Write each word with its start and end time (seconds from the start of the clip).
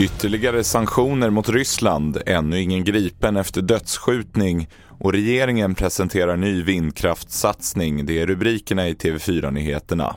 Ytterligare 0.00 0.64
sanktioner 0.64 1.30
mot 1.30 1.48
Ryssland, 1.48 2.18
ännu 2.26 2.60
ingen 2.60 2.84
gripen 2.84 3.36
efter 3.36 3.62
dödsskjutning 3.62 4.68
och 4.86 5.12
regeringen 5.12 5.74
presenterar 5.74 6.36
ny 6.36 6.62
vindkraftssatsning. 6.62 8.06
Det 8.06 8.20
är 8.20 8.26
rubrikerna 8.26 8.88
i 8.88 8.94
TV4-nyheterna. 8.94 10.16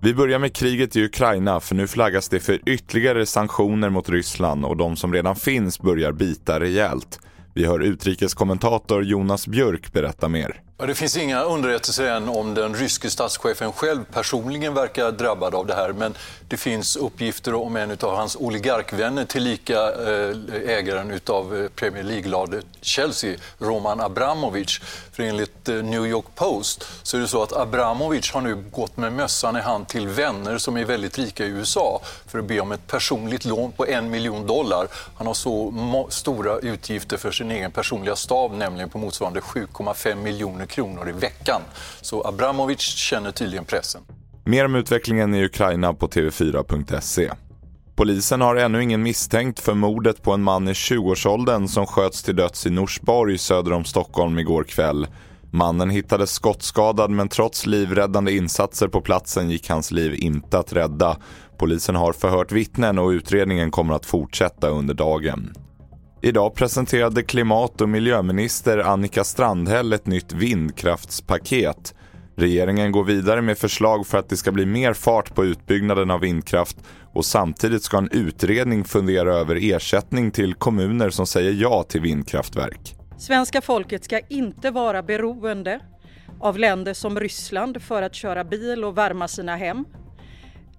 Vi 0.00 0.14
börjar 0.14 0.38
med 0.38 0.56
kriget 0.56 0.96
i 0.96 1.04
Ukraina 1.04 1.60
för 1.60 1.74
nu 1.74 1.86
flaggas 1.86 2.28
det 2.28 2.40
för 2.40 2.68
ytterligare 2.68 3.26
sanktioner 3.26 3.90
mot 3.90 4.08
Ryssland 4.08 4.64
och 4.64 4.76
de 4.76 4.96
som 4.96 5.14
redan 5.14 5.36
finns 5.36 5.80
börjar 5.80 6.12
bita 6.12 6.60
rejält. 6.60 7.20
Vi 7.54 7.66
hör 7.66 7.80
utrikeskommentator 7.80 9.04
Jonas 9.04 9.46
Björk 9.46 9.92
berätta 9.92 10.28
mer. 10.28 10.67
Det 10.86 10.94
finns 10.94 11.16
inga 11.16 11.42
underrättelser 11.42 12.04
än 12.04 12.28
om 12.28 12.54
den 12.54 12.74
ryske 12.74 13.10
statschefen 13.10 13.72
själv 13.72 14.04
personligen 14.12 14.74
verkar 14.74 15.12
drabbad 15.12 15.54
av 15.54 15.66
det 15.66 15.74
här. 15.74 15.92
Men 15.92 16.14
det 16.48 16.56
finns 16.56 16.96
uppgifter 16.96 17.54
om 17.54 17.76
en 17.76 17.90
av 17.90 18.16
hans 18.16 18.36
oligarkvänner, 18.36 19.24
tillika 19.24 19.74
eh, 19.74 20.36
ägaren 20.66 21.20
av 21.26 21.56
eh, 21.56 21.68
Premier 21.68 22.02
League-laget 22.02 22.64
Chelsea, 22.80 23.36
Roman 23.58 24.00
Abramovic. 24.00 24.80
För 25.12 25.22
enligt 25.22 25.68
eh, 25.68 25.74
New 25.74 26.06
York 26.06 26.24
Post 26.34 26.84
så 27.02 27.16
är 27.16 27.20
det 27.20 27.28
så 27.28 27.42
att 27.42 27.52
Abramovic 27.52 28.30
har 28.32 28.40
nu 28.40 28.54
gått 28.54 28.96
med 28.96 29.12
mössan 29.12 29.56
i 29.56 29.60
hand 29.60 29.88
till 29.88 30.08
vänner 30.08 30.58
som 30.58 30.76
är 30.76 30.84
väldigt 30.84 31.18
rika 31.18 31.44
i 31.44 31.48
USA 31.48 32.00
för 32.26 32.38
att 32.38 32.44
be 32.44 32.60
om 32.60 32.72
ett 32.72 32.86
personligt 32.86 33.44
lån 33.44 33.72
på 33.72 33.86
en 33.86 34.10
miljon 34.10 34.46
dollar. 34.46 34.88
Han 35.16 35.26
har 35.26 35.34
så 35.34 36.06
stora 36.10 36.58
utgifter 36.58 37.16
för 37.16 37.30
sin 37.30 37.50
egen 37.50 37.70
personliga 37.70 38.16
stab, 38.16 38.52
nämligen 38.52 38.88
på 38.88 38.98
motsvarande 38.98 39.40
7,5 39.40 40.14
miljoner 40.14 40.67
kronor 40.68 41.08
i 41.08 41.12
veckan. 41.12 41.62
Så 42.00 42.26
Abramovic 42.26 42.80
känner 42.80 43.30
tydligen 43.30 43.64
pressen. 43.64 44.02
Mer 44.44 44.64
om 44.64 44.74
utvecklingen 44.74 45.34
i 45.34 45.44
Ukraina 45.44 45.94
på 45.94 46.08
tv4.se. 46.08 47.30
Polisen 47.96 48.40
har 48.40 48.56
ännu 48.56 48.82
ingen 48.82 49.02
misstänkt 49.02 49.60
för 49.60 49.74
mordet 49.74 50.22
på 50.22 50.32
en 50.32 50.42
man 50.42 50.68
i 50.68 50.72
20-årsåldern 50.72 51.68
som 51.68 51.86
sköts 51.86 52.22
till 52.22 52.36
döds 52.36 52.66
i 52.66 52.70
Norsborg 52.70 53.38
söder 53.38 53.72
om 53.72 53.84
Stockholm 53.84 54.38
igår 54.38 54.64
kväll. 54.64 55.06
Mannen 55.50 55.90
hittades 55.90 56.30
skottskadad 56.30 57.10
men 57.10 57.28
trots 57.28 57.66
livräddande 57.66 58.32
insatser 58.32 58.88
på 58.88 59.00
platsen 59.00 59.50
gick 59.50 59.70
hans 59.70 59.90
liv 59.90 60.14
inte 60.14 60.58
att 60.58 60.72
rädda. 60.72 61.16
Polisen 61.58 61.94
har 61.94 62.12
förhört 62.12 62.52
vittnen 62.52 62.98
och 62.98 63.08
utredningen 63.08 63.70
kommer 63.70 63.94
att 63.94 64.06
fortsätta 64.06 64.68
under 64.68 64.94
dagen. 64.94 65.52
Idag 66.22 66.54
presenterade 66.54 67.22
klimat 67.22 67.80
och 67.80 67.88
miljöminister 67.88 68.78
Annika 68.78 69.24
Strandhäll 69.24 69.92
ett 69.92 70.06
nytt 70.06 70.32
vindkraftspaket. 70.32 71.94
Regeringen 72.36 72.92
går 72.92 73.04
vidare 73.04 73.42
med 73.42 73.58
förslag 73.58 74.06
för 74.06 74.18
att 74.18 74.28
det 74.28 74.36
ska 74.36 74.52
bli 74.52 74.66
mer 74.66 74.92
fart 74.92 75.34
på 75.34 75.44
utbyggnaden 75.44 76.10
av 76.10 76.20
vindkraft 76.20 76.76
och 77.14 77.24
samtidigt 77.24 77.82
ska 77.82 77.98
en 77.98 78.08
utredning 78.12 78.84
fundera 78.84 79.34
över 79.34 79.72
ersättning 79.74 80.30
till 80.30 80.54
kommuner 80.54 81.10
som 81.10 81.26
säger 81.26 81.52
ja 81.52 81.82
till 81.82 82.00
vindkraftverk. 82.00 82.94
Svenska 83.18 83.60
folket 83.60 84.04
ska 84.04 84.20
inte 84.28 84.70
vara 84.70 85.02
beroende 85.02 85.80
av 86.40 86.58
länder 86.58 86.94
som 86.94 87.20
Ryssland 87.20 87.82
för 87.82 88.02
att 88.02 88.14
köra 88.14 88.44
bil 88.44 88.84
och 88.84 88.98
värma 88.98 89.28
sina 89.28 89.56
hem. 89.56 89.84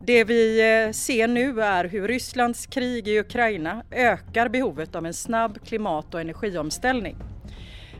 Det 0.02 0.24
vi 0.24 0.60
eh, 0.60 0.92
ser 0.92 1.28
nu 1.28 1.62
är 1.62 1.86
hur 1.86 2.08
Rysslands 2.08 2.66
krig 2.66 3.08
i 3.08 3.20
Ukraina 3.20 3.84
ökar 3.92 4.50
behovet 4.50 4.96
av 4.96 5.06
en 5.06 5.14
snabb 5.14 5.58
klimat 5.66 6.14
och 6.14 6.22
energiomställning. 6.22 7.16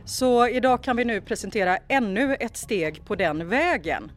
Så 0.04 0.48
idag 0.48 0.82
kan 0.82 0.96
vi 0.96 1.04
nu 1.04 1.20
presentera 1.20 1.76
ännu 1.88 2.34
ett 2.34 2.56
steg 2.56 3.04
på 3.04 3.14
den 3.14 3.48
vägen. 3.48 4.10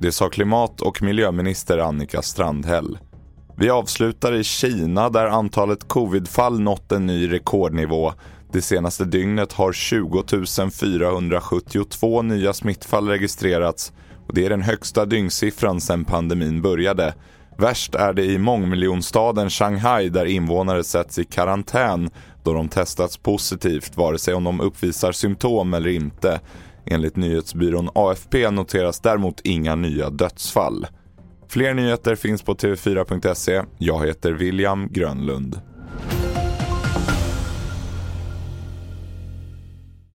Det 0.00 0.12
sa 0.12 0.28
klimat 0.28 0.80
och 0.80 1.02
miljöminister 1.02 1.78
Annika 1.78 2.22
Strandhäll. 2.22 2.98
Vi 3.56 3.70
avslutar 3.70 4.32
i 4.32 4.44
Kina 4.44 5.10
där 5.10 5.26
antalet 5.26 5.88
covidfall 5.88 6.60
nått 6.60 6.92
en 6.92 7.06
ny 7.06 7.32
rekordnivå. 7.32 8.12
Det 8.52 8.62
senaste 8.62 9.04
dygnet 9.04 9.52
har 9.52 9.72
20 9.72 10.70
472 10.70 12.22
nya 12.22 12.52
smittfall 12.52 13.08
registrerats 13.08 13.92
och 14.28 14.34
det 14.34 14.46
är 14.46 14.50
den 14.50 14.62
högsta 14.62 15.04
dygnssiffran 15.06 15.80
sedan 15.80 16.04
pandemin 16.04 16.62
började. 16.62 17.14
Värst 17.58 17.94
är 17.94 18.12
det 18.12 18.24
i 18.24 18.38
mångmiljonstaden 18.38 19.50
Shanghai 19.50 20.08
där 20.08 20.24
invånare 20.24 20.84
sätts 20.84 21.18
i 21.18 21.24
karantän 21.24 22.10
då 22.44 22.52
de 22.52 22.68
testats 22.68 23.16
positivt 23.16 23.96
vare 23.96 24.18
sig 24.18 24.34
om 24.34 24.44
de 24.44 24.60
uppvisar 24.60 25.12
symptom 25.12 25.74
eller 25.74 25.90
inte. 25.90 26.40
Enligt 26.86 27.16
nyhetsbyrån 27.16 27.90
AFP 27.94 28.50
noteras 28.50 29.00
däremot 29.00 29.40
inga 29.44 29.74
nya 29.74 30.10
dödsfall. 30.10 30.86
Fler 31.48 31.74
nyheter 31.74 32.14
finns 32.14 32.42
på 32.42 32.54
tv4.se. 32.54 33.62
Jag 33.78 34.06
heter 34.06 34.32
William 34.32 34.88
Grönlund. 34.90 35.60